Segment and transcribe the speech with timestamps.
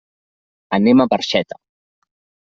[0.77, 1.59] Anem a Barxeta.